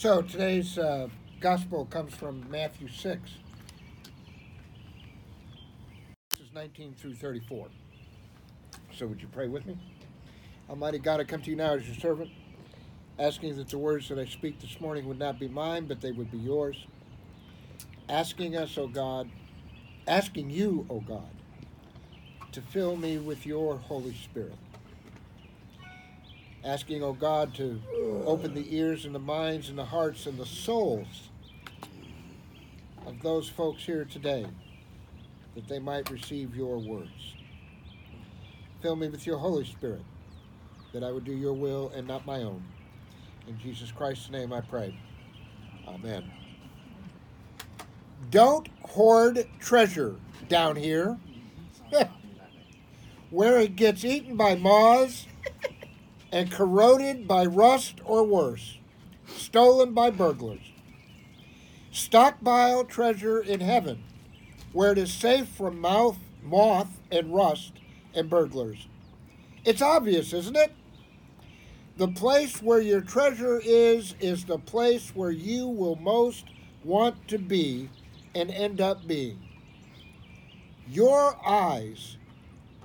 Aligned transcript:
So 0.00 0.22
today's 0.22 0.78
uh, 0.78 1.08
gospel 1.40 1.84
comes 1.84 2.14
from 2.14 2.50
Matthew 2.50 2.88
6. 2.88 3.20
This 6.30 6.40
is 6.40 6.54
19 6.54 6.94
through 6.94 7.16
34. 7.16 7.66
So 8.96 9.06
would 9.06 9.20
you 9.20 9.28
pray 9.30 9.48
with 9.48 9.66
me? 9.66 9.76
Almighty 10.70 11.00
God, 11.00 11.20
I 11.20 11.24
come 11.24 11.42
to 11.42 11.50
you 11.50 11.56
now 11.56 11.74
as 11.74 11.86
your 11.86 11.96
servant, 11.96 12.30
asking 13.18 13.58
that 13.58 13.68
the 13.68 13.76
words 13.76 14.08
that 14.08 14.18
I 14.18 14.24
speak 14.24 14.58
this 14.58 14.80
morning 14.80 15.04
would 15.04 15.18
not 15.18 15.38
be 15.38 15.48
mine, 15.48 15.84
but 15.84 16.00
they 16.00 16.12
would 16.12 16.30
be 16.30 16.38
yours. 16.38 16.86
Asking 18.08 18.56
us, 18.56 18.78
O 18.78 18.86
God, 18.86 19.28
asking 20.08 20.48
you, 20.48 20.86
O 20.88 21.00
God, 21.00 21.28
to 22.52 22.62
fill 22.62 22.96
me 22.96 23.18
with 23.18 23.44
your 23.44 23.76
Holy 23.76 24.14
Spirit. 24.14 24.56
Asking, 26.64 27.02
O 27.02 27.14
God, 27.14 27.54
to 27.54 27.80
open 28.26 28.54
the 28.54 28.76
ears 28.76 29.06
and 29.06 29.14
the 29.14 29.18
minds 29.18 29.70
and 29.70 29.78
the 29.78 29.84
hearts 29.84 30.26
and 30.26 30.38
the 30.38 30.44
souls 30.44 31.30
of 33.06 33.20
those 33.22 33.48
folks 33.48 33.82
here 33.82 34.04
today 34.04 34.46
that 35.54 35.66
they 35.68 35.78
might 35.78 36.10
receive 36.10 36.54
your 36.54 36.78
words. 36.78 37.34
Fill 38.82 38.96
me 38.96 39.08
with 39.08 39.26
your 39.26 39.38
Holy 39.38 39.64
Spirit 39.64 40.02
that 40.92 41.02
I 41.02 41.10
would 41.10 41.24
do 41.24 41.32
your 41.32 41.54
will 41.54 41.90
and 41.94 42.06
not 42.06 42.26
my 42.26 42.42
own. 42.42 42.62
In 43.48 43.58
Jesus 43.58 43.90
Christ's 43.90 44.30
name 44.30 44.52
I 44.52 44.60
pray. 44.60 44.98
Amen. 45.88 46.30
Don't 48.30 48.68
hoard 48.82 49.46
treasure 49.58 50.16
down 50.48 50.76
here 50.76 51.18
where 53.30 53.58
it 53.58 53.76
gets 53.76 54.04
eaten 54.04 54.36
by 54.36 54.54
moths 54.54 55.26
and 56.32 56.50
corroded 56.50 57.26
by 57.26 57.44
rust 57.44 58.00
or 58.04 58.24
worse, 58.24 58.78
stolen 59.26 59.92
by 59.92 60.10
burglars. 60.10 60.72
Stockpile 61.90 62.84
treasure 62.84 63.40
in 63.40 63.60
heaven 63.60 64.04
where 64.72 64.92
it 64.92 64.98
is 64.98 65.12
safe 65.12 65.48
from 65.48 65.80
mouth, 65.80 66.18
moth 66.42 67.00
and 67.10 67.34
rust 67.34 67.72
and 68.14 68.30
burglars. 68.30 68.86
It's 69.64 69.82
obvious, 69.82 70.32
isn't 70.32 70.56
it? 70.56 70.72
The 71.96 72.08
place 72.08 72.62
where 72.62 72.80
your 72.80 73.00
treasure 73.00 73.60
is, 73.62 74.14
is 74.20 74.44
the 74.44 74.58
place 74.58 75.10
where 75.14 75.30
you 75.30 75.66
will 75.66 75.96
most 75.96 76.46
want 76.84 77.28
to 77.28 77.38
be 77.38 77.90
and 78.34 78.50
end 78.50 78.80
up 78.80 79.06
being. 79.06 79.38
Your 80.88 81.36
eyes 81.46 82.16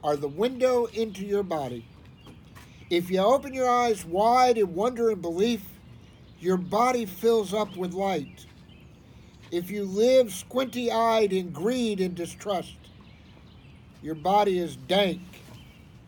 are 0.03 0.17
the 0.17 0.27
window 0.27 0.85
into 0.85 1.25
your 1.25 1.43
body. 1.43 1.85
If 2.89 3.09
you 3.09 3.19
open 3.19 3.53
your 3.53 3.69
eyes 3.69 4.05
wide 4.05 4.59
in 4.59 4.75
wonder 4.75 5.09
and 5.09 5.21
belief, 5.21 5.63
your 6.39 6.57
body 6.57 7.05
fills 7.05 7.53
up 7.53 7.75
with 7.75 7.93
light. 7.93 8.45
If 9.51 9.71
you 9.71 9.85
live 9.85 10.31
squinty 10.31 10.91
eyed 10.91 11.33
in 11.33 11.51
greed 11.51 11.99
and 11.99 12.13
distrust, 12.13 12.75
your 14.03 14.13
body 14.13 14.59
is 14.59 14.75
dank, 14.75 15.21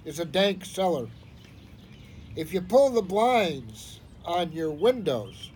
is 0.06 0.20
a 0.20 0.26
dank 0.26 0.66
cellar. 0.66 1.08
If 2.36 2.54
you 2.54 2.62
pull 2.62 2.92
the 2.92 3.02
blinds 3.02 4.00
on 4.24 4.52
your 4.52 4.70
windows, 4.70 5.50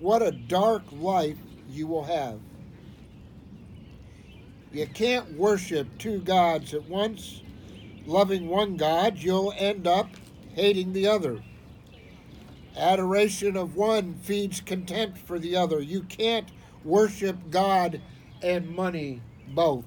what 0.00 0.22
a 0.22 0.32
dark 0.32 0.82
life 0.90 1.38
you 1.68 1.86
will 1.86 2.04
have. 2.04 2.40
You 4.72 4.86
can't 4.86 5.36
worship 5.36 5.86
two 5.98 6.18
gods 6.20 6.74
at 6.74 6.88
once. 6.88 7.42
Loving 8.06 8.48
one 8.48 8.76
God, 8.76 9.18
you'll 9.18 9.52
end 9.56 9.86
up 9.86 10.08
hating 10.54 10.92
the 10.92 11.06
other. 11.06 11.42
Adoration 12.76 13.56
of 13.56 13.76
one 13.76 14.14
feeds 14.14 14.60
contempt 14.60 15.18
for 15.18 15.38
the 15.38 15.56
other. 15.56 15.80
You 15.80 16.02
can't 16.02 16.48
worship 16.84 17.36
God 17.50 18.00
and 18.42 18.68
money 18.70 19.20
both. 19.48 19.84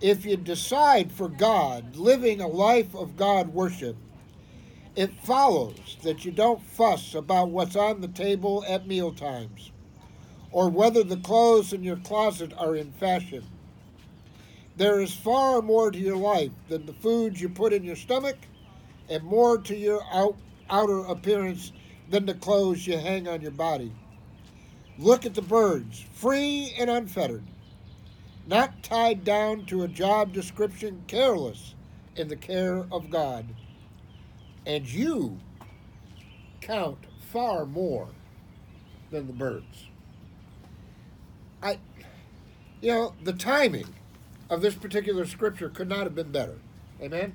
If 0.00 0.24
you 0.24 0.36
decide 0.36 1.12
for 1.12 1.28
God, 1.28 1.96
living 1.96 2.40
a 2.40 2.48
life 2.48 2.94
of 2.94 3.16
God 3.16 3.48
worship, 3.54 3.96
it 4.96 5.12
follows 5.22 5.96
that 6.02 6.24
you 6.24 6.32
don't 6.32 6.62
fuss 6.62 7.14
about 7.14 7.50
what's 7.50 7.76
on 7.76 8.00
the 8.00 8.08
table 8.08 8.64
at 8.66 8.86
meal 8.86 9.12
times 9.12 9.70
or 10.50 10.68
whether 10.68 11.02
the 11.02 11.16
clothes 11.16 11.72
in 11.72 11.82
your 11.82 11.96
closet 11.96 12.52
are 12.58 12.76
in 12.76 12.92
fashion. 12.92 13.44
There 14.76 15.00
is 15.00 15.14
far 15.14 15.60
more 15.60 15.90
to 15.90 15.98
your 15.98 16.16
life 16.16 16.52
than 16.68 16.86
the 16.86 16.94
food 16.94 17.38
you 17.38 17.48
put 17.48 17.72
in 17.72 17.84
your 17.84 17.96
stomach, 17.96 18.36
and 19.08 19.22
more 19.22 19.58
to 19.58 19.76
your 19.76 20.02
out, 20.12 20.36
outer 20.70 21.00
appearance 21.00 21.72
than 22.08 22.24
the 22.24 22.34
clothes 22.34 22.86
you 22.86 22.96
hang 22.96 23.28
on 23.28 23.42
your 23.42 23.50
body. 23.50 23.92
Look 24.98 25.26
at 25.26 25.34
the 25.34 25.42
birds, 25.42 26.04
free 26.14 26.74
and 26.78 26.88
unfettered, 26.88 27.44
not 28.46 28.82
tied 28.82 29.24
down 29.24 29.66
to 29.66 29.82
a 29.82 29.88
job 29.88 30.32
description, 30.32 31.04
careless 31.06 31.74
in 32.16 32.28
the 32.28 32.36
care 32.36 32.86
of 32.90 33.10
God. 33.10 33.46
And 34.66 34.88
you 34.88 35.38
count 36.60 36.98
far 37.30 37.66
more 37.66 38.08
than 39.10 39.26
the 39.26 39.32
birds. 39.32 39.86
I, 41.62 41.78
you 42.80 42.92
know, 42.92 43.14
the 43.22 43.32
timing 43.32 43.86
of 44.52 44.60
this 44.60 44.74
particular 44.74 45.24
scripture 45.24 45.70
could 45.70 45.88
not 45.88 46.00
have 46.00 46.14
been 46.14 46.30
better. 46.30 46.58
Amen? 47.00 47.34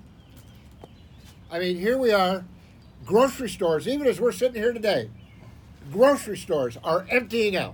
I 1.49 1.57
mean, 1.57 1.77
here 1.77 1.97
we 1.97 2.11
are, 2.11 2.45
grocery 3.05 3.49
stores, 3.49 3.87
even 3.87 4.05
as 4.05 4.21
we're 4.21 4.31
sitting 4.31 4.61
here 4.61 4.71
today, 4.71 5.09
grocery 5.91 6.37
stores 6.37 6.77
are 6.83 7.07
emptying 7.09 7.55
out. 7.55 7.73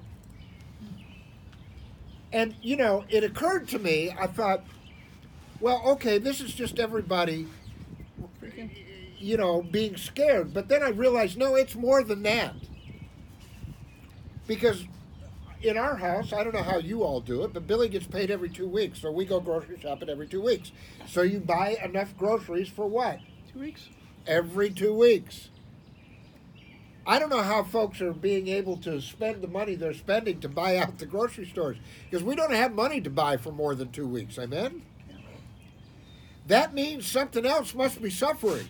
And, 2.31 2.55
you 2.61 2.77
know, 2.77 3.03
it 3.09 3.25
occurred 3.25 3.67
to 3.69 3.79
me, 3.79 4.15
I 4.17 4.27
thought, 4.27 4.63
well, 5.59 5.81
okay, 5.87 6.19
this 6.19 6.39
is 6.39 6.53
just 6.53 6.79
everybody, 6.79 7.45
you 9.17 9.35
know, 9.35 9.61
being 9.61 9.97
scared. 9.97 10.53
But 10.53 10.69
then 10.69 10.81
I 10.81 10.89
realized, 10.89 11.37
no, 11.37 11.55
it's 11.55 11.75
more 11.75 12.01
than 12.01 12.23
that. 12.23 12.55
Because 14.47 14.85
in 15.63 15.77
our 15.77 15.95
house, 15.95 16.33
I 16.33 16.43
don't 16.43 16.53
know 16.53 16.61
how 16.61 16.77
you 16.77 17.03
all 17.03 17.21
do 17.21 17.43
it, 17.43 17.53
but 17.53 17.65
Billy 17.65 17.87
gets 17.87 18.05
paid 18.05 18.29
every 18.29 18.49
two 18.49 18.67
weeks, 18.67 18.99
so 18.99 19.11
we 19.11 19.23
go 19.23 19.39
grocery 19.39 19.79
shopping 19.81 20.09
every 20.09 20.27
two 20.27 20.41
weeks. 20.41 20.71
So 21.07 21.21
you 21.21 21.39
buy 21.39 21.77
enough 21.83 22.15
groceries 22.17 22.67
for 22.67 22.85
what? 22.85 23.19
Two 23.51 23.59
weeks. 23.59 23.87
Every 24.27 24.69
two 24.69 24.93
weeks. 24.93 25.49
I 27.07 27.17
don't 27.17 27.29
know 27.29 27.41
how 27.41 27.63
folks 27.63 28.01
are 28.01 28.13
being 28.13 28.47
able 28.49 28.77
to 28.77 29.01
spend 29.01 29.41
the 29.41 29.47
money 29.47 29.75
they're 29.75 29.93
spending 29.93 30.39
to 30.41 30.49
buy 30.49 30.77
out 30.77 30.97
the 30.97 31.05
grocery 31.05 31.45
stores 31.45 31.77
because 32.09 32.23
we 32.23 32.35
don't 32.35 32.53
have 32.53 32.73
money 32.73 33.01
to 33.01 33.09
buy 33.09 33.37
for 33.37 33.51
more 33.51 33.73
than 33.75 33.91
two 33.91 34.07
weeks. 34.07 34.37
Amen? 34.37 34.83
That 36.47 36.73
means 36.73 37.05
something 37.05 37.45
else 37.45 37.73
must 37.73 38.01
be 38.01 38.09
suffering. 38.09 38.67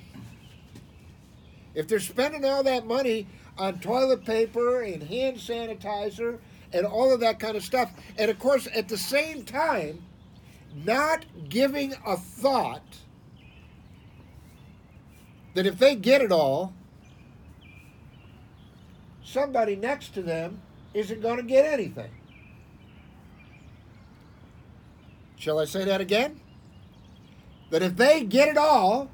If 1.74 1.88
they're 1.88 2.00
spending 2.00 2.46
all 2.46 2.64
that 2.64 2.86
money 2.86 3.28
on 3.58 3.80
toilet 3.80 4.26
paper 4.26 4.82
and 4.82 5.04
hand 5.04 5.38
sanitizer 5.38 6.40
and 6.74 6.86
all 6.86 7.14
of 7.14 7.20
that 7.20 7.40
kind 7.40 7.56
of 7.56 7.64
stuff, 7.64 7.92
and 8.18 8.30
of 8.30 8.40
course, 8.40 8.68
at 8.76 8.88
the 8.88 8.98
same 8.98 9.44
time, 9.44 10.04
not 10.76 11.26
giving 11.50 11.94
a 12.06 12.18
thought 12.18 12.98
that 15.54 15.66
if 15.68 15.78
they 15.78 15.96
get 15.96 16.22
it 16.22 16.32
all, 16.32 16.74
somebody 19.24 19.76
next 19.76 20.14
to 20.16 20.22
them 20.22 20.62
isn't 20.94 21.22
going 21.22 21.38
to 21.38 21.44
get 21.44 21.66
anything. 21.66 22.12
Shall 25.38 25.60
I 25.60 25.66
say 25.66 25.84
that 25.86 26.02
again? 26.02 26.40
That 27.70 27.84
if 27.84 27.96
they 27.96 28.24
get 28.24 28.48
it 28.48 28.58
all, 28.58 29.12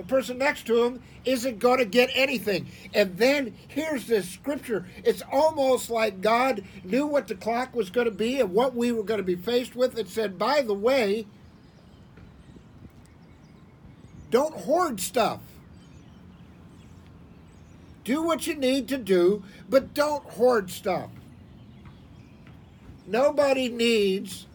the 0.00 0.06
person 0.06 0.38
next 0.38 0.66
to 0.66 0.82
him 0.82 1.02
isn't 1.26 1.58
going 1.58 1.78
to 1.78 1.84
get 1.84 2.08
anything. 2.14 2.66
And 2.94 3.18
then 3.18 3.54
here's 3.68 4.06
this 4.06 4.26
scripture. 4.26 4.86
It's 5.04 5.22
almost 5.30 5.90
like 5.90 6.22
God 6.22 6.64
knew 6.84 7.06
what 7.06 7.28
the 7.28 7.34
clock 7.34 7.74
was 7.76 7.90
going 7.90 8.06
to 8.06 8.10
be 8.10 8.40
and 8.40 8.54
what 8.54 8.74
we 8.74 8.92
were 8.92 9.02
going 9.02 9.18
to 9.18 9.24
be 9.24 9.34
faced 9.34 9.76
with. 9.76 9.98
It 9.98 10.08
said, 10.08 10.38
by 10.38 10.62
the 10.62 10.72
way, 10.72 11.26
don't 14.30 14.54
hoard 14.54 15.00
stuff. 15.00 15.40
Do 18.02 18.22
what 18.22 18.46
you 18.46 18.54
need 18.54 18.88
to 18.88 18.96
do, 18.96 19.42
but 19.68 19.92
don't 19.92 20.24
hoard 20.24 20.70
stuff. 20.70 21.10
Nobody 23.06 23.68
needs 23.68 24.46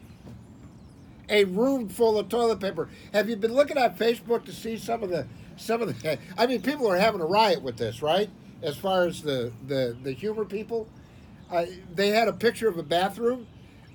a 1.30 1.44
room 1.46 1.90
full 1.90 2.18
of 2.18 2.30
toilet 2.30 2.60
paper. 2.60 2.90
Have 3.14 3.30
you 3.30 3.36
been 3.36 3.54
looking 3.54 3.78
at 3.78 3.98
Facebook 3.98 4.46
to 4.46 4.52
see 4.52 4.78
some 4.78 5.04
of 5.04 5.10
the 5.10 5.28
some 5.57 5.81
of 5.81 6.02
the? 6.02 6.19
I 6.38 6.48
mean, 6.48 6.62
people 6.62 6.90
are 6.90 6.98
having 6.98 7.22
a 7.22 7.25
riot 7.25 7.62
with 7.62 7.78
this, 7.78 8.02
right? 8.02 8.30
As 8.62 8.78
far 8.78 9.06
as 9.06 9.22
the 9.22 9.52
the 9.68 9.96
the 10.02 10.12
humor 10.12 10.46
people, 10.46 10.88
uh, 11.52 11.66
they 11.94 12.10
had 12.10 12.28
a 12.28 12.34
picture 12.34 12.68
of 12.68 12.78
a 12.78 12.84
bathroom 12.84 13.48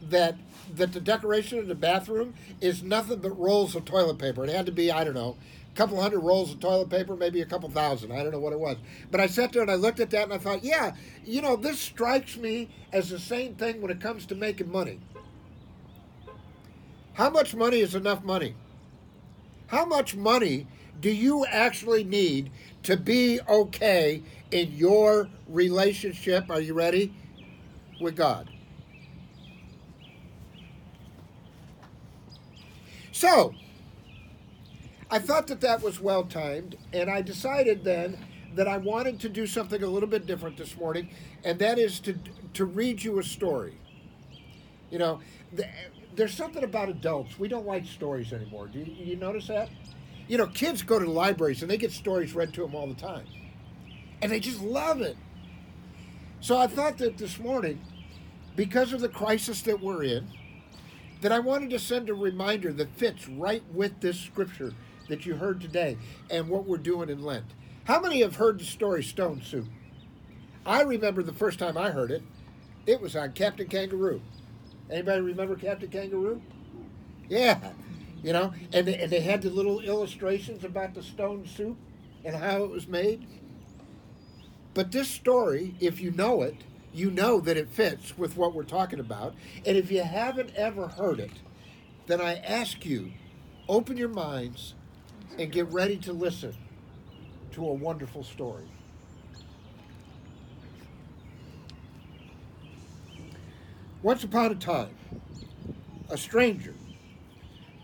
that 0.02 0.36
that 0.74 0.92
the 0.92 1.00
decoration 1.00 1.58
of 1.58 1.66
the 1.66 1.74
bathroom 1.74 2.34
is 2.60 2.82
nothing 2.82 3.18
but 3.18 3.38
rolls 3.38 3.74
of 3.74 3.84
toilet 3.84 4.18
paper. 4.18 4.44
It 4.44 4.50
had 4.50 4.66
to 4.66 4.72
be 4.72 4.90
I 4.90 5.04
don't 5.04 5.14
know 5.14 5.36
a 5.72 5.76
couple 5.76 6.00
hundred 6.00 6.20
rolls 6.20 6.50
of 6.50 6.60
toilet 6.60 6.90
paper, 6.90 7.16
maybe 7.16 7.40
a 7.40 7.46
couple 7.46 7.70
thousand. 7.70 8.12
I 8.12 8.22
don't 8.22 8.32
know 8.32 8.40
what 8.40 8.52
it 8.52 8.58
was. 8.58 8.76
But 9.10 9.20
I 9.20 9.26
sat 9.26 9.52
there 9.52 9.62
and 9.62 9.70
I 9.70 9.76
looked 9.76 10.00
at 10.00 10.10
that 10.10 10.24
and 10.24 10.32
I 10.32 10.38
thought, 10.38 10.64
yeah, 10.64 10.92
you 11.24 11.40
know, 11.42 11.56
this 11.56 11.78
strikes 11.78 12.36
me 12.36 12.68
as 12.92 13.10
the 13.10 13.18
same 13.18 13.54
thing 13.54 13.80
when 13.80 13.90
it 13.90 14.00
comes 14.00 14.26
to 14.26 14.34
making 14.34 14.70
money. 14.70 14.98
How 17.14 17.30
much 17.30 17.54
money 17.54 17.80
is 17.80 17.94
enough 17.94 18.24
money? 18.24 18.54
How 19.68 19.84
much 19.84 20.16
money 20.16 20.66
do 21.00 21.10
you 21.10 21.46
actually 21.46 22.04
need 22.04 22.50
to 22.84 22.96
be 22.96 23.40
okay 23.48 24.22
in 24.50 24.72
your 24.72 25.28
relationship? 25.48 26.50
Are 26.50 26.60
you 26.60 26.74
ready? 26.74 27.12
With 28.00 28.16
God. 28.16 28.50
So, 33.12 33.54
I 35.10 35.18
thought 35.18 35.48
that 35.48 35.60
that 35.60 35.82
was 35.82 36.00
well 36.00 36.24
timed, 36.24 36.76
and 36.92 37.10
I 37.10 37.20
decided 37.20 37.84
then 37.84 38.16
that 38.54 38.68
I 38.68 38.76
wanted 38.78 39.20
to 39.20 39.28
do 39.28 39.46
something 39.46 39.82
a 39.82 39.86
little 39.86 40.08
bit 40.08 40.26
different 40.26 40.56
this 40.56 40.76
morning, 40.76 41.10
and 41.44 41.58
that 41.58 41.78
is 41.78 42.00
to 42.00 42.16
to 42.54 42.64
read 42.64 43.02
you 43.02 43.18
a 43.18 43.22
story. 43.22 43.74
You 44.90 44.98
know, 44.98 45.20
the, 45.52 45.66
there's 46.16 46.34
something 46.34 46.64
about 46.64 46.88
adults 46.88 47.38
we 47.38 47.48
don't 47.48 47.66
like 47.66 47.84
stories 47.86 48.32
anymore. 48.32 48.66
Do 48.66 48.80
you, 48.80 48.92
you 48.92 49.16
notice 49.16 49.46
that? 49.48 49.68
You 50.30 50.38
know, 50.38 50.46
kids 50.46 50.84
go 50.84 51.00
to 51.00 51.04
the 51.04 51.10
libraries 51.10 51.60
and 51.60 51.68
they 51.68 51.76
get 51.76 51.90
stories 51.90 52.36
read 52.36 52.54
to 52.54 52.60
them 52.60 52.72
all 52.72 52.86
the 52.86 52.94
time, 52.94 53.26
and 54.22 54.30
they 54.30 54.38
just 54.38 54.62
love 54.62 55.00
it. 55.00 55.16
So 56.40 56.56
I 56.56 56.68
thought 56.68 56.98
that 56.98 57.18
this 57.18 57.40
morning, 57.40 57.80
because 58.54 58.92
of 58.92 59.00
the 59.00 59.08
crisis 59.08 59.60
that 59.62 59.80
we're 59.80 60.04
in, 60.04 60.28
that 61.20 61.32
I 61.32 61.40
wanted 61.40 61.70
to 61.70 61.80
send 61.80 62.08
a 62.08 62.14
reminder 62.14 62.72
that 62.74 62.96
fits 62.96 63.26
right 63.28 63.64
with 63.74 63.98
this 63.98 64.20
scripture 64.20 64.72
that 65.08 65.26
you 65.26 65.34
heard 65.34 65.60
today 65.60 65.98
and 66.30 66.48
what 66.48 66.64
we're 66.64 66.76
doing 66.76 67.08
in 67.08 67.24
Lent. 67.24 67.46
How 67.82 67.98
many 67.98 68.20
have 68.20 68.36
heard 68.36 68.60
the 68.60 68.64
story 68.64 69.02
Stone 69.02 69.42
Soup? 69.42 69.66
I 70.64 70.82
remember 70.82 71.24
the 71.24 71.32
first 71.32 71.58
time 71.58 71.76
I 71.76 71.90
heard 71.90 72.12
it, 72.12 72.22
it 72.86 73.00
was 73.00 73.16
on 73.16 73.32
Captain 73.32 73.66
Kangaroo. 73.66 74.22
Anybody 74.92 75.22
remember 75.22 75.56
Captain 75.56 75.90
Kangaroo? 75.90 76.40
Yeah, 77.28 77.72
you 78.22 78.32
know, 78.32 78.52
and 78.72 78.86
they, 78.86 78.96
and 78.98 79.10
they 79.10 79.20
had 79.20 79.42
the 79.42 79.50
little 79.50 79.80
illustrations 79.80 80.64
about 80.64 80.94
the 80.94 81.02
stone 81.02 81.46
soup 81.46 81.76
and 82.24 82.36
how 82.36 82.64
it 82.64 82.70
was 82.70 82.86
made. 82.86 83.26
But 84.74 84.92
this 84.92 85.08
story, 85.08 85.74
if 85.80 86.00
you 86.00 86.10
know 86.10 86.42
it, 86.42 86.56
you 86.92 87.10
know 87.10 87.40
that 87.40 87.56
it 87.56 87.68
fits 87.68 88.16
with 88.18 88.36
what 88.36 88.54
we're 88.54 88.64
talking 88.64 89.00
about. 89.00 89.34
And 89.66 89.76
if 89.76 89.90
you 89.90 90.02
haven't 90.02 90.54
ever 90.56 90.88
heard 90.88 91.20
it, 91.20 91.32
then 92.06 92.20
I 92.20 92.36
ask 92.36 92.84
you, 92.84 93.12
open 93.68 93.96
your 93.96 94.08
minds 94.08 94.74
and 95.38 95.50
get 95.50 95.70
ready 95.72 95.96
to 95.98 96.12
listen 96.12 96.54
to 97.52 97.66
a 97.66 97.72
wonderful 97.72 98.24
story. 98.24 98.64
Once 104.02 104.24
upon 104.24 104.50
a 104.50 104.54
time, 104.54 104.94
a 106.08 106.16
stranger 106.16 106.74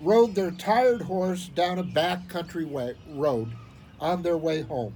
rode 0.01 0.35
their 0.35 0.51
tired 0.51 1.03
horse 1.03 1.49
down 1.49 1.79
a 1.79 1.83
back 1.83 2.29
country 2.29 2.65
way, 2.65 2.95
road 3.09 3.53
on 4.01 4.23
their 4.23 4.37
way 4.37 4.63
home. 4.63 4.95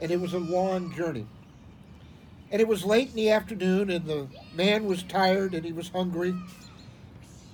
And 0.00 0.10
it 0.10 0.20
was 0.20 0.34
a 0.34 0.38
long 0.38 0.94
journey. 0.94 1.26
And 2.50 2.60
it 2.60 2.68
was 2.68 2.84
late 2.84 3.10
in 3.10 3.16
the 3.16 3.30
afternoon, 3.30 3.90
and 3.90 4.06
the 4.06 4.28
man 4.54 4.86
was 4.86 5.02
tired 5.02 5.54
and 5.54 5.64
he 5.64 5.72
was 5.72 5.90
hungry. 5.90 6.34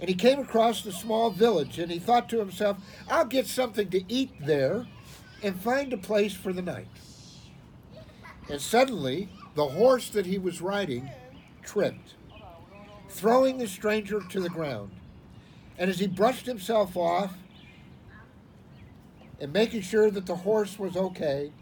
And 0.01 0.09
he 0.09 0.15
came 0.15 0.39
across 0.39 0.85
a 0.85 0.93
small 0.93 1.31
village, 1.31 1.79
and 1.79 1.91
he 1.91 1.99
thought 1.99 2.29
to 2.29 2.39
himself, 2.39 2.79
I'll 3.09 3.25
get 3.25 3.47
something 3.47 3.89
to 3.91 4.03
eat 4.13 4.33
there 4.41 4.87
and 5.43 5.61
find 5.61 5.93
a 5.93 5.97
place 5.97 6.35
for 6.35 6.53
the 6.53 6.63
night. 6.63 6.89
And 8.49 8.61
suddenly, 8.61 9.31
the 9.55 9.69
horse 9.69 10.11
that 10.11 10.27
he 10.27 10.39
was 10.39 10.61
riding 10.61 11.09
tripped, 11.63 12.15
throwing 13.09 13.59
the 13.59 13.69
stranger 13.69 14.21
to 14.21 14.41
the 14.41 14.51
ground. 14.51 14.91
And 15.79 15.91
as 15.91 15.99
he 15.99 16.07
brushed 16.07 16.47
himself 16.47 16.97
off 16.97 17.35
and 19.41 19.53
making 19.53 19.83
sure 19.83 20.11
that 20.11 20.27
the 20.27 20.37
horse 20.37 20.79
was 20.79 20.97
okay, 20.97 21.53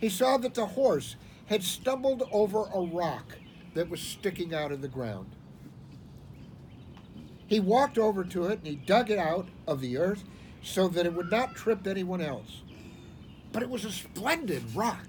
he 0.00 0.08
saw 0.08 0.36
that 0.38 0.54
the 0.54 0.66
horse 0.66 1.16
had 1.46 1.62
stumbled 1.62 2.28
over 2.32 2.64
a 2.74 2.80
rock 2.80 3.38
that 3.74 3.88
was 3.88 4.00
sticking 4.00 4.54
out 4.54 4.72
of 4.72 4.82
the 4.82 4.88
ground. 4.88 5.30
He 7.46 7.60
walked 7.60 7.98
over 7.98 8.24
to 8.24 8.46
it 8.46 8.58
and 8.58 8.66
he 8.66 8.76
dug 8.76 9.10
it 9.10 9.18
out 9.18 9.48
of 9.66 9.80
the 9.80 9.98
earth 9.98 10.24
so 10.62 10.88
that 10.88 11.06
it 11.06 11.12
would 11.12 11.30
not 11.30 11.54
trip 11.54 11.86
anyone 11.86 12.20
else. 12.20 12.62
But 13.52 13.62
it 13.62 13.68
was 13.68 13.84
a 13.84 13.92
splendid 13.92 14.74
rock. 14.74 15.06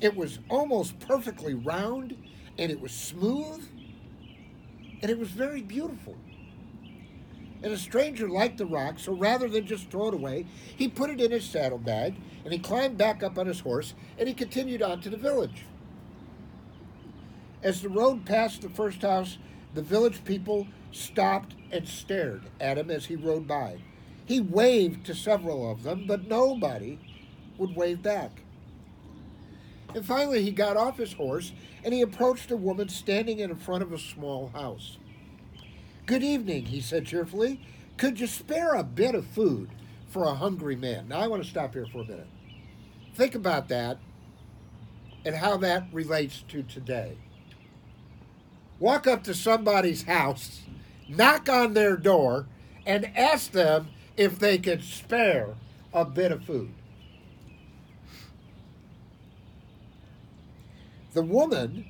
It 0.00 0.16
was 0.16 0.38
almost 0.48 0.98
perfectly 1.00 1.54
round 1.54 2.16
and 2.58 2.70
it 2.70 2.80
was 2.80 2.92
smooth 2.92 3.68
and 5.02 5.10
it 5.10 5.18
was 5.18 5.28
very 5.28 5.60
beautiful. 5.60 6.16
And 7.64 7.72
a 7.72 7.78
stranger 7.78 8.28
liked 8.28 8.58
the 8.58 8.66
rock, 8.66 8.98
so 8.98 9.14
rather 9.14 9.48
than 9.48 9.66
just 9.66 9.90
throw 9.90 10.08
it 10.08 10.14
away, 10.14 10.44
he 10.76 10.86
put 10.86 11.08
it 11.08 11.18
in 11.18 11.30
his 11.30 11.46
saddlebag 11.46 12.14
and 12.44 12.52
he 12.52 12.58
climbed 12.58 12.98
back 12.98 13.22
up 13.22 13.38
on 13.38 13.46
his 13.46 13.60
horse 13.60 13.94
and 14.18 14.28
he 14.28 14.34
continued 14.34 14.82
on 14.82 15.00
to 15.00 15.08
the 15.08 15.16
village. 15.16 15.64
As 17.62 17.80
the 17.80 17.88
road 17.88 18.26
passed 18.26 18.60
the 18.60 18.68
first 18.68 19.00
house, 19.00 19.38
the 19.72 19.80
village 19.80 20.22
people 20.26 20.66
stopped 20.92 21.54
and 21.72 21.88
stared 21.88 22.42
at 22.60 22.76
him 22.76 22.90
as 22.90 23.06
he 23.06 23.16
rode 23.16 23.48
by. 23.48 23.78
He 24.26 24.40
waved 24.40 25.06
to 25.06 25.14
several 25.14 25.70
of 25.70 25.84
them, 25.84 26.04
but 26.06 26.28
nobody 26.28 26.98
would 27.56 27.74
wave 27.74 28.02
back. 28.02 28.42
And 29.94 30.04
finally, 30.04 30.42
he 30.42 30.50
got 30.50 30.76
off 30.76 30.98
his 30.98 31.14
horse 31.14 31.52
and 31.82 31.94
he 31.94 32.02
approached 32.02 32.50
a 32.50 32.56
woman 32.58 32.90
standing 32.90 33.38
in 33.38 33.56
front 33.56 33.82
of 33.82 33.90
a 33.90 33.98
small 33.98 34.48
house. 34.48 34.98
Good 36.06 36.22
evening, 36.22 36.66
he 36.66 36.82
said 36.82 37.06
cheerfully. 37.06 37.60
Could 37.96 38.20
you 38.20 38.26
spare 38.26 38.74
a 38.74 38.82
bit 38.82 39.14
of 39.14 39.26
food 39.26 39.70
for 40.08 40.24
a 40.24 40.34
hungry 40.34 40.76
man? 40.76 41.08
Now, 41.08 41.20
I 41.20 41.28
want 41.28 41.42
to 41.42 41.48
stop 41.48 41.72
here 41.72 41.86
for 41.90 42.02
a 42.02 42.04
minute. 42.04 42.26
Think 43.14 43.34
about 43.34 43.68
that 43.68 43.96
and 45.24 45.34
how 45.34 45.56
that 45.58 45.86
relates 45.92 46.42
to 46.48 46.62
today. 46.62 47.16
Walk 48.78 49.06
up 49.06 49.24
to 49.24 49.32
somebody's 49.32 50.02
house, 50.02 50.60
knock 51.08 51.48
on 51.48 51.72
their 51.72 51.96
door, 51.96 52.46
and 52.84 53.10
ask 53.16 53.52
them 53.52 53.88
if 54.14 54.38
they 54.38 54.58
could 54.58 54.84
spare 54.84 55.54
a 55.94 56.04
bit 56.04 56.32
of 56.32 56.44
food. 56.44 56.74
The 61.14 61.22
woman 61.22 61.86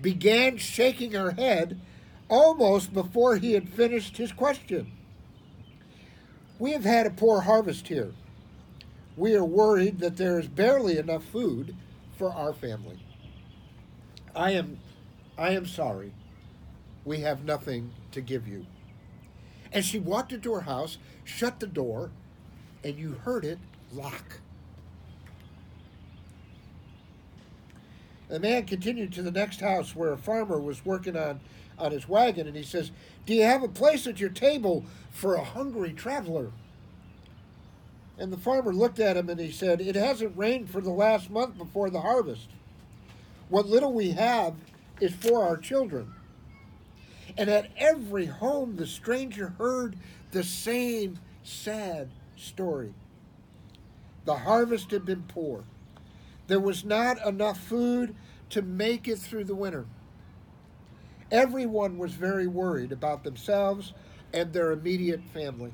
began 0.00 0.56
shaking 0.56 1.12
her 1.12 1.32
head 1.32 1.80
almost 2.28 2.92
before 2.92 3.36
he 3.36 3.52
had 3.52 3.68
finished 3.68 4.16
his 4.16 4.32
question. 4.32 4.92
We 6.58 6.72
have 6.72 6.84
had 6.84 7.06
a 7.06 7.10
poor 7.10 7.42
harvest 7.42 7.88
here. 7.88 8.12
We 9.16 9.34
are 9.34 9.44
worried 9.44 9.98
that 10.00 10.16
there 10.16 10.38
is 10.38 10.48
barely 10.48 10.98
enough 10.98 11.24
food 11.24 11.74
for 12.16 12.32
our 12.32 12.52
family. 12.52 12.98
I 14.34 14.52
am 14.52 14.78
I 15.38 15.50
am 15.50 15.66
sorry. 15.66 16.12
We 17.04 17.20
have 17.20 17.44
nothing 17.44 17.92
to 18.12 18.20
give 18.20 18.48
you. 18.48 18.66
And 19.72 19.84
she 19.84 19.98
walked 19.98 20.32
into 20.32 20.52
her 20.54 20.62
house, 20.62 20.98
shut 21.24 21.60
the 21.60 21.66
door, 21.66 22.10
and 22.82 22.96
you 22.96 23.12
heard 23.12 23.44
it 23.44 23.58
lock. 23.92 24.40
The 28.28 28.40
man 28.40 28.64
continued 28.64 29.12
to 29.12 29.22
the 29.22 29.30
next 29.30 29.60
house 29.60 29.94
where 29.94 30.12
a 30.12 30.18
farmer 30.18 30.58
was 30.60 30.84
working 30.84 31.16
on 31.16 31.40
on 31.78 31.92
his 31.92 32.08
wagon 32.08 32.46
and 32.46 32.56
he 32.56 32.62
says, 32.62 32.90
Do 33.24 33.34
you 33.34 33.42
have 33.42 33.62
a 33.62 33.68
place 33.68 34.06
at 34.06 34.20
your 34.20 34.30
table 34.30 34.84
for 35.10 35.34
a 35.34 35.44
hungry 35.44 35.92
traveler? 35.92 36.50
And 38.18 38.32
the 38.32 38.38
farmer 38.38 38.72
looked 38.72 38.98
at 38.98 39.16
him 39.16 39.28
and 39.28 39.38
he 39.38 39.50
said, 39.50 39.80
It 39.80 39.94
hasn't 39.94 40.36
rained 40.36 40.70
for 40.70 40.80
the 40.80 40.90
last 40.90 41.30
month 41.30 41.58
before 41.58 41.90
the 41.90 42.00
harvest. 42.00 42.48
What 43.48 43.66
little 43.66 43.92
we 43.92 44.10
have 44.12 44.54
is 45.00 45.14
for 45.14 45.42
our 45.42 45.56
children. 45.56 46.12
And 47.36 47.50
at 47.50 47.70
every 47.76 48.26
home, 48.26 48.76
the 48.76 48.86
stranger 48.86 49.54
heard 49.58 49.96
the 50.30 50.42
same 50.42 51.18
sad 51.42 52.08
story. 52.36 52.94
The 54.24 54.36
harvest 54.36 54.90
had 54.90 55.04
been 55.04 55.24
poor. 55.28 55.64
There 56.46 56.60
was 56.60 56.84
not 56.84 57.24
enough 57.26 57.58
food 57.58 58.14
to 58.50 58.62
make 58.62 59.08
it 59.08 59.18
through 59.18 59.44
the 59.44 59.54
winter. 59.54 59.86
Everyone 61.30 61.98
was 61.98 62.12
very 62.12 62.46
worried 62.46 62.92
about 62.92 63.24
themselves 63.24 63.92
and 64.32 64.52
their 64.52 64.72
immediate 64.72 65.22
family. 65.32 65.72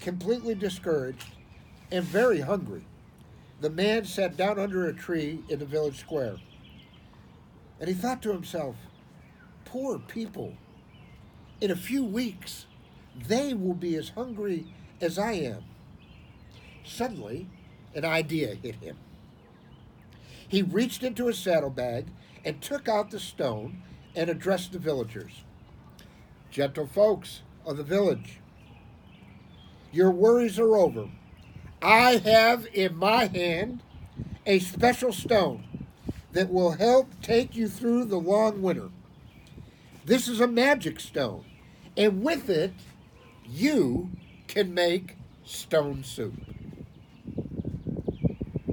Completely 0.00 0.54
discouraged 0.54 1.34
and 1.92 2.04
very 2.04 2.40
hungry, 2.40 2.84
the 3.60 3.70
man 3.70 4.04
sat 4.04 4.36
down 4.36 4.58
under 4.58 4.86
a 4.86 4.92
tree 4.92 5.40
in 5.48 5.58
the 5.58 5.66
village 5.66 5.98
square. 5.98 6.36
And 7.78 7.88
he 7.88 7.94
thought 7.94 8.22
to 8.22 8.32
himself, 8.32 8.76
poor 9.64 9.98
people, 9.98 10.54
in 11.60 11.70
a 11.70 11.76
few 11.76 12.04
weeks, 12.04 12.66
they 13.28 13.54
will 13.54 13.74
be 13.74 13.96
as 13.96 14.10
hungry 14.10 14.66
as 15.00 15.18
I 15.18 15.32
am. 15.32 15.64
Suddenly, 16.84 17.48
an 17.94 18.04
idea 18.04 18.54
hit 18.54 18.76
him. 18.76 18.96
He 20.48 20.62
reached 20.62 21.02
into 21.02 21.26
his 21.26 21.38
saddlebag 21.38 22.06
and 22.44 22.60
took 22.60 22.88
out 22.88 23.10
the 23.10 23.20
stone 23.20 23.82
and 24.14 24.28
addressed 24.30 24.72
the 24.72 24.78
villagers. 24.78 25.44
Gentle 26.50 26.86
folks 26.86 27.42
of 27.66 27.76
the 27.76 27.82
village, 27.82 28.40
your 29.92 30.10
worries 30.10 30.58
are 30.58 30.76
over. 30.76 31.08
I 31.82 32.16
have 32.18 32.66
in 32.72 32.96
my 32.96 33.26
hand 33.26 33.82
a 34.46 34.58
special 34.58 35.12
stone 35.12 35.86
that 36.32 36.52
will 36.52 36.72
help 36.72 37.08
take 37.22 37.54
you 37.54 37.68
through 37.68 38.04
the 38.04 38.18
long 38.18 38.60
winter. 38.60 38.90
This 40.04 40.28
is 40.28 40.40
a 40.40 40.46
magic 40.46 41.00
stone, 41.00 41.44
and 41.96 42.22
with 42.22 42.50
it, 42.50 42.72
you 43.46 44.10
can 44.48 44.74
make 44.74 45.16
stone 45.44 46.04
soup. 46.04 46.34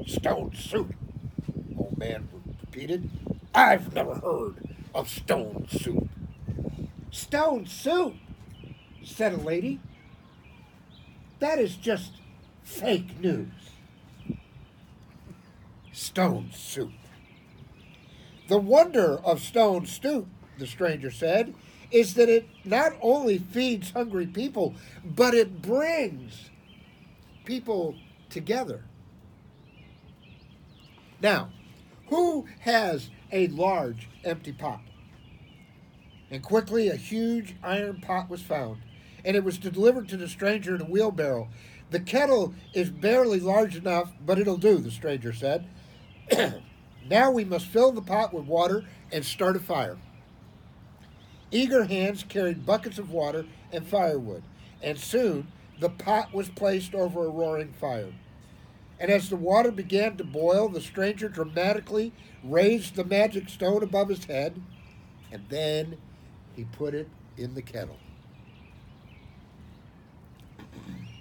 Stone 0.07 0.55
soup, 0.55 0.93
old 1.77 1.97
man 1.97 2.27
repeated. 2.61 3.09
I've 3.53 3.93
never 3.93 4.15
heard 4.15 4.75
of 4.95 5.09
stone 5.09 5.67
soup. 5.69 6.07
Stone 7.11 7.67
soup, 7.67 8.15
said 9.03 9.33
a 9.33 9.37
lady. 9.37 9.81
That 11.39 11.59
is 11.59 11.75
just 11.75 12.13
fake 12.63 13.19
news. 13.19 13.49
Stone 15.91 16.51
soup. 16.53 16.91
The 18.47 18.57
wonder 18.57 19.19
of 19.23 19.41
stone 19.41 19.85
soup, 19.85 20.27
the 20.57 20.67
stranger 20.67 21.11
said, 21.11 21.53
is 21.91 22.13
that 22.13 22.29
it 22.29 22.47
not 22.63 22.93
only 23.01 23.37
feeds 23.37 23.91
hungry 23.91 24.27
people, 24.27 24.75
but 25.03 25.33
it 25.33 25.61
brings 25.61 26.49
people 27.43 27.95
together. 28.29 28.85
Now, 31.21 31.49
who 32.07 32.45
has 32.61 33.09
a 33.31 33.47
large 33.47 34.09
empty 34.23 34.51
pot? 34.51 34.81
And 36.29 36.41
quickly 36.41 36.87
a 36.89 36.95
huge 36.95 37.55
iron 37.63 38.01
pot 38.01 38.29
was 38.29 38.41
found, 38.41 38.81
and 39.25 39.35
it 39.35 39.43
was 39.43 39.57
delivered 39.57 40.07
to 40.09 40.17
the 40.17 40.27
stranger 40.27 40.75
in 40.75 40.81
a 40.81 40.85
wheelbarrow. 40.85 41.49
The 41.89 41.99
kettle 41.99 42.53
is 42.73 42.89
barely 42.89 43.39
large 43.39 43.75
enough, 43.75 44.11
but 44.25 44.39
it'll 44.39 44.57
do, 44.57 44.77
the 44.77 44.91
stranger 44.91 45.33
said. 45.33 45.67
Now 47.09 47.31
we 47.31 47.43
must 47.43 47.65
fill 47.65 47.91
the 47.91 48.01
pot 48.01 48.33
with 48.33 48.45
water 48.45 48.85
and 49.11 49.25
start 49.25 49.55
a 49.55 49.59
fire. 49.59 49.97
Eager 51.49 51.83
hands 51.83 52.23
carried 52.23 52.65
buckets 52.65 52.99
of 52.99 53.11
water 53.11 53.45
and 53.71 53.85
firewood, 53.85 54.43
and 54.81 54.97
soon 54.97 55.47
the 55.79 55.89
pot 55.89 56.33
was 56.33 56.47
placed 56.49 56.93
over 56.93 57.25
a 57.25 57.29
roaring 57.29 57.73
fire. 57.73 58.13
And 59.01 59.11
as 59.11 59.29
the 59.29 59.35
water 59.35 59.71
began 59.71 60.15
to 60.15 60.23
boil, 60.23 60.69
the 60.69 60.79
stranger 60.79 61.27
dramatically 61.27 62.13
raised 62.41 62.95
the 62.95 63.03
magic 63.03 63.49
stone 63.49 63.83
above 63.83 64.07
his 64.07 64.23
head, 64.23 64.61
and 65.29 65.43
then 65.49 65.97
he 66.55 66.63
put 66.63 66.93
it 66.93 67.09
in 67.35 67.53
the 67.55 67.61
kettle. 67.61 67.97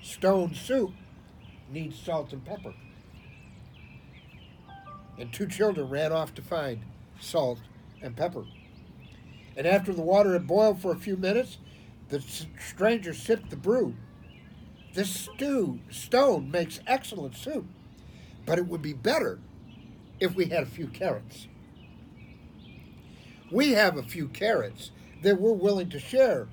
Stone 0.02 0.54
soup 0.54 0.92
needs 1.72 1.98
salt 1.98 2.32
and 2.32 2.44
pepper 2.44 2.74
and 5.20 5.32
two 5.32 5.46
children 5.46 5.88
ran 5.88 6.12
off 6.12 6.34
to 6.34 6.42
find 6.42 6.80
salt 7.20 7.60
and 8.02 8.16
pepper. 8.16 8.44
And 9.56 9.66
after 9.66 9.92
the 9.92 10.00
water 10.00 10.32
had 10.32 10.46
boiled 10.46 10.80
for 10.80 10.92
a 10.92 10.98
few 10.98 11.16
minutes, 11.16 11.58
the 12.08 12.20
stranger 12.58 13.12
sipped 13.12 13.50
the 13.50 13.56
brew. 13.56 13.94
This 14.92 15.10
stew 15.10 15.78
stone 15.88 16.50
makes 16.50 16.80
excellent 16.86 17.36
soup, 17.36 17.66
but 18.44 18.58
it 18.58 18.66
would 18.66 18.82
be 18.82 18.92
better 18.92 19.38
if 20.18 20.34
we 20.34 20.46
had 20.46 20.64
a 20.64 20.66
few 20.66 20.88
carrots. 20.88 21.46
We 23.52 23.72
have 23.72 23.96
a 23.96 24.02
few 24.02 24.28
carrots 24.28 24.90
that 25.22 25.40
we're 25.40 25.52
willing 25.52 25.90
to 25.90 26.00
share, 26.00 26.48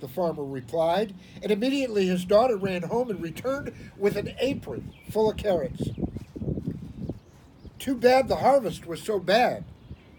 the 0.00 0.08
farmer 0.08 0.44
replied, 0.44 1.14
and 1.42 1.50
immediately 1.50 2.06
his 2.06 2.24
daughter 2.24 2.56
ran 2.56 2.82
home 2.82 3.10
and 3.10 3.20
returned 3.20 3.72
with 3.96 4.16
an 4.16 4.34
apron 4.38 4.92
full 5.10 5.30
of 5.30 5.36
carrots. 5.36 5.88
Too 7.78 7.96
bad 7.96 8.28
the 8.28 8.36
harvest 8.36 8.86
was 8.86 9.02
so 9.02 9.18
bad, 9.18 9.64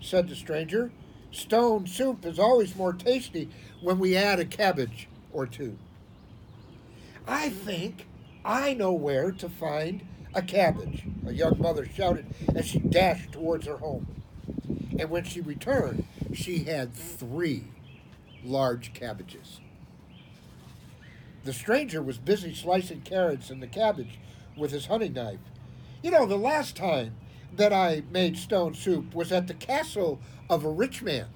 said 0.01 0.27
the 0.27 0.35
stranger. 0.35 0.91
Stone 1.31 1.87
soup 1.87 2.25
is 2.25 2.39
always 2.39 2.75
more 2.75 2.91
tasty 2.91 3.49
when 3.81 3.97
we 3.97 4.17
add 4.17 4.39
a 4.39 4.45
cabbage 4.45 5.07
or 5.31 5.45
two. 5.47 5.77
I 7.27 7.49
think 7.49 8.07
I 8.43 8.73
know 8.73 8.93
where 8.93 9.31
to 9.31 9.49
find 9.49 10.05
a 10.33 10.41
cabbage, 10.41 11.03
a 11.25 11.33
young 11.33 11.57
mother 11.59 11.85
shouted 11.85 12.25
as 12.55 12.65
she 12.65 12.79
dashed 12.79 13.31
towards 13.31 13.67
her 13.67 13.77
home. 13.77 14.07
And 14.97 15.09
when 15.09 15.23
she 15.23 15.41
returned, 15.41 16.05
she 16.33 16.63
had 16.63 16.93
three 16.93 17.65
large 18.43 18.93
cabbages. 18.93 19.59
The 21.43 21.53
stranger 21.53 22.01
was 22.01 22.17
busy 22.17 22.53
slicing 22.53 23.01
carrots 23.01 23.49
and 23.49 23.61
the 23.61 23.67
cabbage 23.67 24.19
with 24.55 24.71
his 24.71 24.85
hunting 24.85 25.13
knife. 25.13 25.39
You 26.03 26.11
know, 26.11 26.25
the 26.25 26.37
last 26.37 26.75
time 26.75 27.15
that 27.55 27.73
I 27.73 28.03
made 28.11 28.37
stone 28.37 28.73
soup 28.73 29.13
was 29.13 29.31
at 29.31 29.47
the 29.47 29.53
castle 29.53 30.19
of 30.49 30.63
a 30.63 30.69
rich 30.69 31.01
man. 31.01 31.27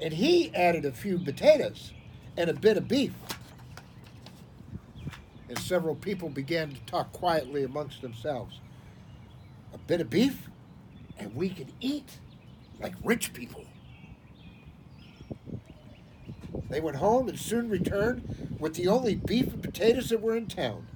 And 0.00 0.14
he 0.14 0.54
added 0.54 0.84
a 0.84 0.92
few 0.92 1.18
potatoes 1.18 1.92
and 2.36 2.48
a 2.48 2.54
bit 2.54 2.76
of 2.76 2.88
beef. 2.88 3.12
And 5.48 5.58
several 5.58 5.94
people 5.94 6.28
began 6.28 6.70
to 6.70 6.80
talk 6.80 7.12
quietly 7.12 7.64
amongst 7.64 8.02
themselves. 8.02 8.60
A 9.72 9.78
bit 9.78 10.00
of 10.00 10.10
beef, 10.10 10.48
and 11.18 11.34
we 11.34 11.48
can 11.48 11.72
eat 11.80 12.18
like 12.80 12.94
rich 13.02 13.32
people. 13.32 13.64
They 16.68 16.80
went 16.80 16.96
home 16.96 17.28
and 17.28 17.38
soon 17.38 17.70
returned 17.70 18.56
with 18.60 18.74
the 18.74 18.88
only 18.88 19.14
beef 19.14 19.52
and 19.52 19.62
potatoes 19.62 20.10
that 20.10 20.20
were 20.20 20.36
in 20.36 20.46
town. 20.46 20.86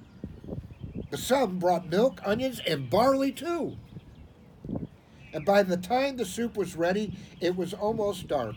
But 1.09 1.19
some 1.19 1.57
brought 1.59 1.89
milk, 1.89 2.21
onions, 2.23 2.61
and 2.67 2.89
barley 2.89 3.31
too. 3.31 3.77
And 5.33 5.45
by 5.45 5.63
the 5.63 5.77
time 5.77 6.17
the 6.17 6.25
soup 6.25 6.55
was 6.55 6.75
ready, 6.75 7.17
it 7.41 7.55
was 7.55 7.73
almost 7.73 8.27
dark. 8.27 8.55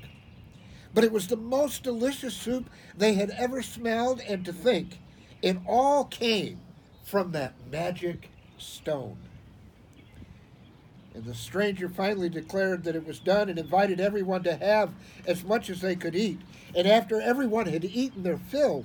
But 0.93 1.05
it 1.05 1.13
was 1.13 1.29
the 1.29 1.37
most 1.37 1.83
delicious 1.83 2.35
soup 2.35 2.69
they 2.97 3.15
had 3.15 3.31
ever 3.31 3.63
smelled, 3.63 4.21
and 4.21 4.45
to 4.45 4.53
think 4.53 4.99
it 5.43 5.59
all 5.67 6.05
came 6.05 6.61
from 7.05 7.33
that 7.33 7.55
magic 7.71 8.31
stone. 8.59 9.19
And 11.15 11.25
the 11.25 11.35
stranger 11.35 11.89
finally 11.89 12.29
declared 12.29 12.85
that 12.85 12.97
it 12.97 13.07
was 13.07 13.19
done 13.19 13.49
and 13.49 13.59
invited 13.59 14.01
everyone 14.01 14.43
to 14.43 14.57
have 14.57 14.91
as 15.27 15.45
much 15.45 15.71
as 15.71 15.81
they 15.81 15.97
could 15.97 16.15
eat. 16.15 16.41
And 16.75 16.87
after 16.87 17.21
everyone 17.21 17.67
had 17.67 17.85
eaten 17.85 18.23
their 18.23 18.37
fill, 18.37 18.85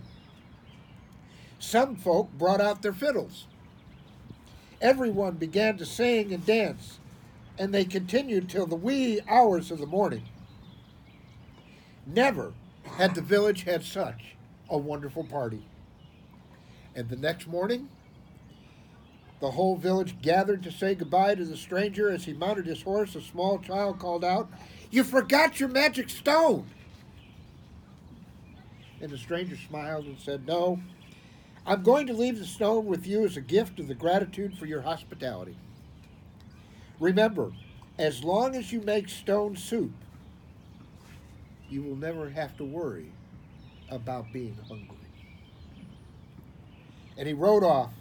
some 1.60 1.96
folk 1.96 2.32
brought 2.38 2.62
out 2.62 2.82
their 2.82 2.94
fiddles 2.94 3.48
everyone 4.82 5.36
began 5.36 5.78
to 5.78 5.86
sing 5.86 6.34
and 6.34 6.46
dance, 6.46 7.00
and 7.58 7.74
they 7.74 7.86
continued 7.86 8.50
till 8.50 8.66
the 8.66 8.76
wee 8.76 9.22
hours 9.30 9.72
of 9.72 9.78
the 9.78 9.86
morning. 9.86 10.24
Never 12.06 12.54
had 12.98 13.16
the 13.16 13.22
village 13.22 13.64
had 13.64 13.84
such 13.84 14.36
a 14.70 14.78
wonderful 14.78 15.24
party. 15.24 15.64
And 16.96 17.10
the 17.10 17.16
next 17.16 17.48
morning, 17.48 17.90
the 19.40 19.52
whole 19.52 19.76
village 19.76 20.22
gathered 20.22 20.62
to 20.64 20.72
say 20.72 20.94
goodbye 20.94 21.36
to 21.36 21.46
the 21.46 21.58
stranger 21.58 22.12
as 22.12 22.26
he 22.26 22.34
mounted 22.34 22.68
his 22.68 22.84
horse. 22.84 23.16
A 23.16 23.22
small 23.22 23.60
child 23.60 24.00
called 24.00 24.24
out, 24.24 24.50
You 24.92 25.04
forgot 25.04 25.60
your 25.60 25.70
magic 25.70 26.10
stone! 26.10 26.68
And 29.02 29.10
the 29.10 29.18
stranger 29.18 29.58
smiled 29.58 30.06
and 30.06 30.20
said, 30.20 30.48
No, 30.48 30.80
I'm 31.66 31.82
going 31.82 32.06
to 32.08 32.14
leave 32.14 32.38
the 32.38 32.46
stone 32.46 32.86
with 32.86 33.08
you 33.08 33.26
as 33.26 33.36
a 33.36 33.42
gift 33.42 33.80
of 33.80 33.88
the 33.88 33.96
gratitude 33.96 34.58
for 34.58 34.68
your 34.68 34.82
hospitality. 34.82 35.56
Remember, 37.00 37.52
as 37.98 38.24
long 38.24 38.56
as 38.56 38.72
you 38.72 38.82
make 38.82 39.10
stone 39.10 39.56
soup, 39.56 39.92
you 41.68 41.82
will 41.82 41.96
never 41.96 42.30
have 42.30 42.56
to 42.58 42.64
worry 42.64 43.12
about 43.90 44.32
being 44.32 44.58
hungry. 44.68 45.01
And 47.22 47.28
he 47.28 47.36
rode 47.36 47.64
off, 47.64 47.94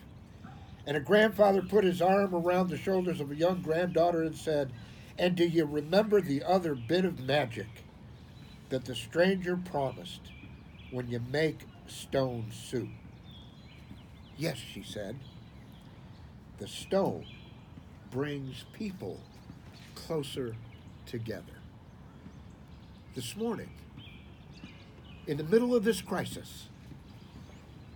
and 0.87 0.97
a 0.97 1.01
grandfather 1.01 1.61
put 1.61 1.85
his 1.85 2.01
arm 2.01 2.35
around 2.35 2.71
the 2.71 2.79
shoulders 2.79 3.21
of 3.21 3.31
a 3.31 3.37
young 3.37 3.61
granddaughter 3.61 4.23
and 4.23 4.35
said, 4.35 4.73
And 5.19 5.37
do 5.37 5.45
you 5.45 5.67
remember 5.67 6.23
the 6.23 6.43
other 6.43 6.75
bit 6.75 7.05
of 7.05 7.21
magic 7.21 7.85
that 8.71 8.87
the 8.87 8.95
stranger 8.95 9.59
promised 9.59 10.23
when 10.91 11.11
you 11.11 11.21
make 11.31 11.67
stone 11.87 12.47
soup? 12.51 12.89
Yes, 14.39 14.57
she 14.57 14.83
said. 14.83 15.17
The 16.57 16.67
stone 16.67 17.27
brings 18.11 18.65
people 18.73 19.21
closer 19.95 20.57
together. 21.05 21.59
This 23.15 23.37
morning, 23.37 23.69
in 25.27 25.37
the 25.37 25.45
middle 25.45 25.75
of 25.75 25.85
this 25.85 26.01
crisis, 26.01 26.69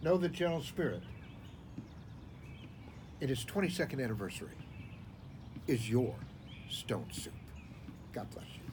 know 0.02 0.18
the 0.18 0.28
Gentle 0.28 0.62
Spirit 0.62 1.00
in 3.24 3.30
its 3.30 3.42
22nd 3.46 4.04
anniversary 4.04 4.50
is 5.66 5.88
your 5.88 6.14
stone 6.68 7.06
soup. 7.10 7.32
God 8.12 8.30
bless 8.30 8.44
you. 8.54 8.63